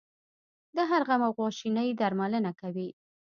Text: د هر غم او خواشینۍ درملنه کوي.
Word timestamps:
د 0.75 0.77
هر 0.89 1.01
غم 1.07 1.21
او 1.27 1.31
خواشینۍ 1.37 1.87
درملنه 1.99 2.51
کوي. 2.61 2.89